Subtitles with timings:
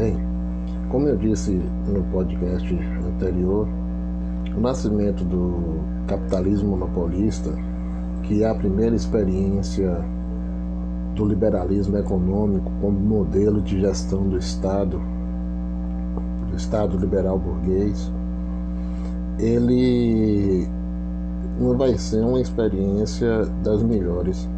[0.00, 0.16] Bem,
[0.88, 2.74] como eu disse no podcast
[3.06, 3.68] anterior,
[4.56, 7.50] o nascimento do capitalismo monopolista,
[8.22, 10.02] que é a primeira experiência
[11.14, 14.98] do liberalismo econômico como modelo de gestão do Estado,
[16.48, 18.10] do Estado liberal burguês,
[19.38, 20.66] ele
[21.60, 24.48] não vai ser uma experiência das melhores.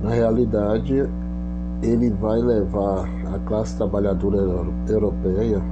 [0.00, 1.08] Na realidade,
[1.82, 4.38] ele vai levar a classe trabalhadora
[4.88, 5.62] europeia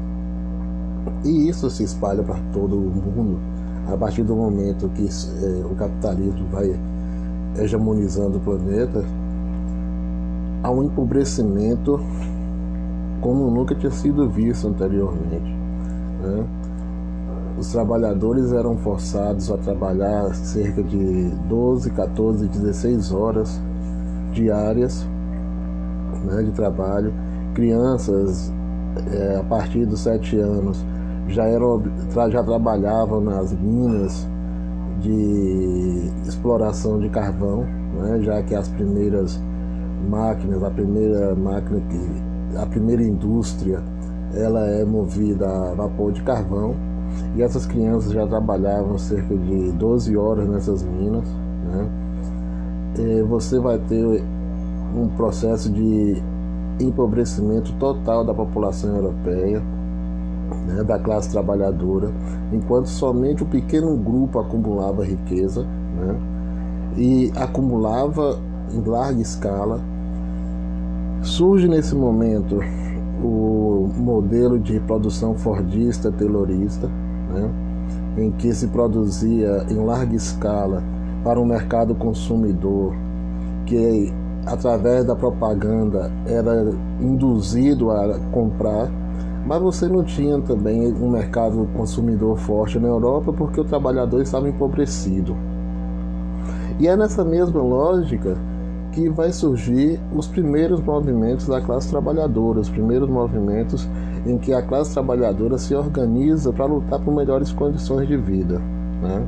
[1.24, 3.38] e isso se espalha para todo o mundo
[3.92, 6.78] a partir do momento que é, o capitalismo vai
[7.56, 9.04] hegemonizando o planeta
[10.62, 12.00] a um empobrecimento
[13.20, 15.56] como nunca tinha sido visto anteriormente.
[16.22, 16.46] Né?
[17.58, 23.60] Os trabalhadores eram forçados a trabalhar cerca de 12, 14, 16 horas
[24.32, 25.04] diárias
[26.24, 27.12] né, de trabalho.
[27.54, 28.52] Crianças
[29.12, 30.84] é, a partir dos 7 anos
[31.28, 31.82] já, eram,
[32.30, 34.26] já trabalhavam nas minas
[35.00, 39.40] de exploração de carvão, né, já que as primeiras
[40.08, 43.82] máquinas, a primeira máquina que a primeira indústria,
[44.34, 46.74] ela é movida a vapor de carvão
[47.36, 51.28] e essas crianças já trabalhavam cerca de 12 horas nessas minas,
[51.64, 51.88] né?
[53.28, 54.24] Você vai ter
[54.94, 56.22] um processo de
[56.80, 59.62] empobrecimento total da população europeia,
[60.66, 62.10] né, da classe trabalhadora,
[62.52, 66.16] enquanto somente um pequeno grupo acumulava riqueza né,
[66.96, 68.38] e acumulava
[68.72, 69.80] em larga escala.
[71.22, 72.60] Surge nesse momento
[73.22, 76.88] o modelo de produção fordista taylorista,
[77.34, 77.50] né,
[78.16, 80.82] em que se produzia em larga escala
[81.24, 82.94] para um mercado consumidor
[83.66, 84.12] que
[84.46, 88.90] através da propaganda era induzido a comprar,
[89.46, 94.48] mas você não tinha também um mercado consumidor forte na Europa porque o trabalhador estava
[94.48, 95.36] empobrecido.
[96.78, 98.36] E é nessa mesma lógica
[98.92, 103.88] que vai surgir os primeiros movimentos da classe trabalhadora, os primeiros movimentos
[104.26, 108.58] em que a classe trabalhadora se organiza para lutar por melhores condições de vida.
[109.02, 109.26] Né?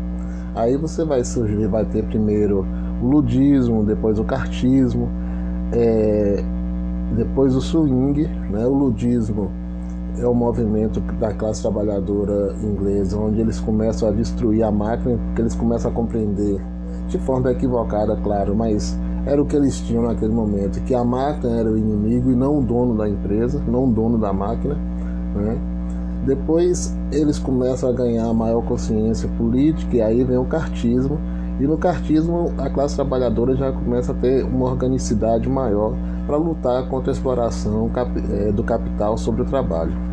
[0.54, 2.66] Aí você vai surgir, vai ter primeiro
[3.00, 5.08] o ludismo, depois o cartismo,
[5.72, 6.42] é,
[7.16, 8.66] depois o swing, né?
[8.66, 9.50] o ludismo
[10.18, 15.42] é o movimento da classe trabalhadora inglesa, onde eles começam a destruir a máquina, porque
[15.42, 16.60] eles começam a compreender,
[17.08, 21.56] de forma equivocada, claro, mas era o que eles tinham naquele momento, que a máquina
[21.56, 24.74] era o inimigo e não o dono da empresa, não o dono da máquina.
[25.34, 25.58] Né?
[26.26, 31.18] Depois eles começam a ganhar maior consciência política e aí vem o cartismo,
[31.60, 35.94] e no cartismo, a classe trabalhadora já começa a ter uma organicidade maior
[36.26, 37.90] para lutar contra a exploração
[38.30, 40.09] eh, do capital sobre o trabalho.